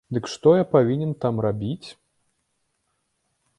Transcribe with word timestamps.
Дык 0.15 0.27
што 0.35 0.53
я 0.55 0.63
павінен 0.75 1.11
там 1.27 1.35
рабіць? 1.47 1.87